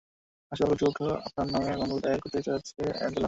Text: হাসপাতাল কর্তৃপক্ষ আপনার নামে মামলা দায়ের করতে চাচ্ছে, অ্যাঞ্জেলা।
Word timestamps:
হাসপাতাল 0.51 0.69
কর্তৃপক্ষ 0.71 0.99
আপনার 1.27 1.47
নামে 1.53 1.71
মামলা 1.81 1.99
দায়ের 1.99 2.21
করতে 2.23 2.39
চাচ্ছে, 2.41 2.81
অ্যাঞ্জেলা। 2.91 3.19